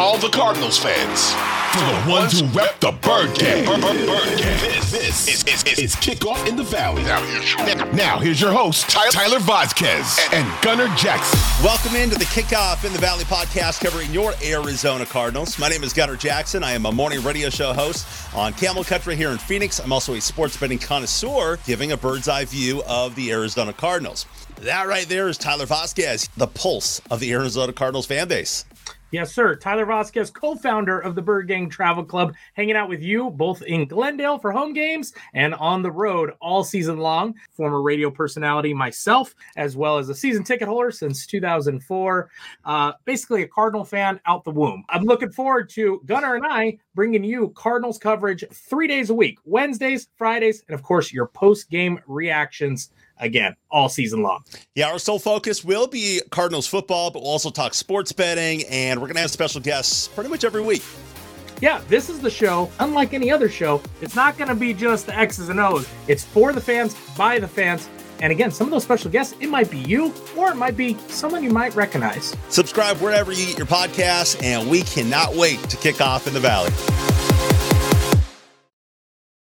all 0.00 0.16
the 0.16 0.30
Cardinals 0.30 0.78
fans. 0.78 1.34
For 1.74 1.84
the 1.84 2.10
ones 2.10 2.40
who 2.40 2.46
rep 2.58 2.80
the 2.80 2.90
Bird 2.90 3.38
Gang. 3.38 3.66
Bird 3.66 3.82
Gang. 3.82 4.58
This, 4.58 4.90
this 4.90 5.28
is, 5.28 5.44
is, 5.44 5.62
is, 5.64 5.78
is 5.78 5.96
Kickoff 5.96 6.48
in 6.48 6.56
the 6.56 6.62
Valley. 6.62 7.02
Now 7.02 7.22
here's 7.22 7.52
your, 7.52 7.92
now, 7.92 8.18
here's 8.18 8.40
your 8.40 8.50
host, 8.50 8.88
Tyler, 8.88 9.10
Tyler 9.10 9.38
Vasquez 9.40 10.18
and 10.32 10.50
Gunner 10.62 10.88
Jackson. 10.96 11.38
Welcome 11.62 11.96
into 11.96 12.18
the 12.18 12.24
Kickoff 12.24 12.86
in 12.86 12.94
the 12.94 12.98
Valley 12.98 13.24
podcast 13.24 13.84
covering 13.84 14.10
your 14.10 14.32
Arizona 14.42 15.04
Cardinals. 15.04 15.58
My 15.58 15.68
name 15.68 15.84
is 15.84 15.92
Gunner 15.92 16.16
Jackson. 16.16 16.64
I 16.64 16.72
am 16.72 16.86
a 16.86 16.92
morning 16.92 17.22
radio 17.22 17.50
show 17.50 17.74
host 17.74 18.06
on 18.34 18.54
Camel 18.54 18.84
Country 18.84 19.16
here 19.16 19.28
in 19.28 19.36
Phoenix. 19.36 19.80
I'm 19.80 19.92
also 19.92 20.14
a 20.14 20.20
sports 20.22 20.56
betting 20.56 20.78
connoisseur, 20.78 21.58
giving 21.66 21.92
a 21.92 21.96
bird's 21.98 22.26
eye 22.26 22.46
view 22.46 22.82
of 22.88 23.14
the 23.16 23.30
Arizona 23.32 23.74
Cardinals. 23.74 24.24
That 24.62 24.88
right 24.88 25.08
there 25.08 25.28
is 25.28 25.36
Tyler 25.36 25.66
Vasquez, 25.66 26.28
the 26.38 26.46
pulse 26.46 27.02
of 27.10 27.20
the 27.20 27.32
Arizona 27.32 27.74
Cardinals 27.74 28.06
fan 28.06 28.28
base. 28.28 28.64
Yes, 29.12 29.32
sir. 29.32 29.56
Tyler 29.56 29.86
Vasquez, 29.86 30.30
co 30.30 30.54
founder 30.54 31.00
of 31.00 31.16
the 31.16 31.22
Bird 31.22 31.48
Gang 31.48 31.68
Travel 31.68 32.04
Club, 32.04 32.32
hanging 32.54 32.76
out 32.76 32.88
with 32.88 33.02
you 33.02 33.30
both 33.30 33.60
in 33.62 33.88
Glendale 33.88 34.38
for 34.38 34.52
home 34.52 34.72
games 34.72 35.12
and 35.34 35.52
on 35.54 35.82
the 35.82 35.90
road 35.90 36.32
all 36.40 36.62
season 36.62 36.98
long. 36.98 37.34
Former 37.50 37.82
radio 37.82 38.08
personality 38.08 38.72
myself, 38.72 39.34
as 39.56 39.76
well 39.76 39.98
as 39.98 40.08
a 40.08 40.14
season 40.14 40.44
ticket 40.44 40.68
holder 40.68 40.92
since 40.92 41.26
2004. 41.26 42.30
Uh, 42.64 42.92
basically, 43.04 43.42
a 43.42 43.48
Cardinal 43.48 43.84
fan 43.84 44.20
out 44.26 44.44
the 44.44 44.50
womb. 44.52 44.84
I'm 44.88 45.02
looking 45.02 45.32
forward 45.32 45.68
to 45.70 46.00
Gunner 46.06 46.36
and 46.36 46.46
I 46.46 46.78
bringing 46.94 47.24
you 47.24 47.48
Cardinals 47.56 47.98
coverage 47.98 48.44
three 48.52 48.86
days 48.86 49.10
a 49.10 49.14
week 49.14 49.38
Wednesdays, 49.44 50.08
Fridays, 50.16 50.62
and 50.68 50.74
of 50.74 50.84
course, 50.84 51.12
your 51.12 51.26
post 51.26 51.68
game 51.68 51.98
reactions 52.06 52.90
again 53.20 53.54
all 53.70 53.88
season 53.88 54.22
long. 54.22 54.44
Yeah, 54.74 54.90
our 54.90 54.98
sole 54.98 55.18
focus 55.18 55.64
will 55.64 55.86
be 55.86 56.20
Cardinals 56.30 56.66
football, 56.66 57.10
but 57.10 57.22
we'll 57.22 57.30
also 57.30 57.50
talk 57.50 57.74
sports 57.74 58.12
betting, 58.12 58.64
and 58.70 59.00
we're 59.00 59.06
going 59.06 59.16
to 59.16 59.22
have 59.22 59.30
special 59.30 59.60
guests 59.60 60.08
pretty 60.08 60.30
much 60.30 60.44
every 60.44 60.62
week. 60.62 60.82
Yeah, 61.60 61.82
this 61.88 62.08
is 62.08 62.20
the 62.20 62.30
show. 62.30 62.70
Unlike 62.80 63.12
any 63.12 63.30
other 63.30 63.48
show, 63.48 63.82
it's 64.00 64.16
not 64.16 64.38
going 64.38 64.48
to 64.48 64.54
be 64.54 64.72
just 64.72 65.06
the 65.06 65.16
X's 65.16 65.50
and 65.50 65.60
O's. 65.60 65.86
It's 66.08 66.24
for 66.24 66.52
the 66.52 66.60
fans, 66.60 66.96
by 67.16 67.38
the 67.38 67.48
fans. 67.48 67.88
And 68.20 68.32
again, 68.32 68.50
some 68.50 68.66
of 68.66 68.70
those 68.70 68.82
special 68.82 69.10
guests, 69.10 69.34
it 69.40 69.48
might 69.48 69.70
be 69.70 69.78
you 69.78 70.12
or 70.36 70.50
it 70.50 70.56
might 70.56 70.76
be 70.76 70.96
someone 71.08 71.42
you 71.42 71.50
might 71.50 71.74
recognize. 71.74 72.36
Subscribe 72.48 72.98
wherever 72.98 73.32
you 73.32 73.46
get 73.46 73.58
your 73.58 73.66
podcasts, 73.66 74.42
and 74.42 74.70
we 74.70 74.82
cannot 74.82 75.34
wait 75.34 75.58
to 75.70 75.76
kick 75.76 76.00
off 76.00 76.26
in 76.26 76.34
the 76.34 76.40
Valley. 76.40 76.70